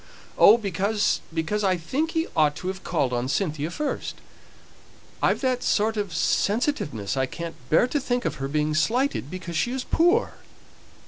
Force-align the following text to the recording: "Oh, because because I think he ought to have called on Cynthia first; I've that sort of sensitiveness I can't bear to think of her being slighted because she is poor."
"Oh, 0.35 0.57
because 0.57 1.21
because 1.31 1.63
I 1.63 1.77
think 1.77 2.13
he 2.17 2.25
ought 2.35 2.55
to 2.55 2.69
have 2.69 2.83
called 2.83 3.13
on 3.13 3.27
Cynthia 3.29 3.69
first; 3.69 4.15
I've 5.21 5.41
that 5.41 5.61
sort 5.61 5.95
of 5.95 6.15
sensitiveness 6.15 7.15
I 7.15 7.27
can't 7.27 7.53
bear 7.69 7.85
to 7.89 7.99
think 7.99 8.25
of 8.25 8.37
her 8.41 8.47
being 8.47 8.73
slighted 8.73 9.29
because 9.29 9.55
she 9.55 9.71
is 9.71 9.83
poor." 9.83 10.33